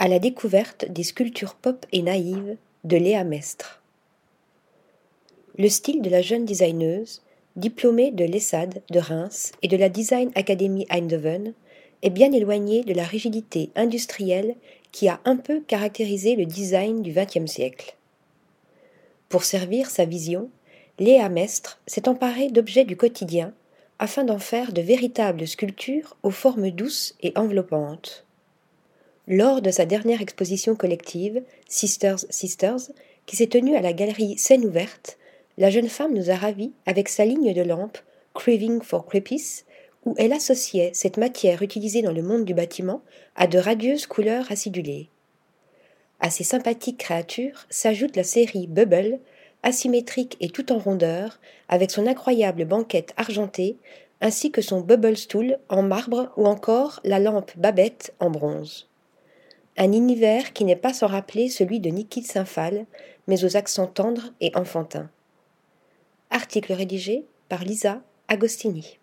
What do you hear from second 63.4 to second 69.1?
aux accents tendres et enfantins. Article rédigé par Lisa Agostini.